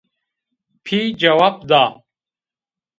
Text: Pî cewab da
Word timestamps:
Pî 0.85 0.99
cewab 1.19 1.57
da 1.69 1.83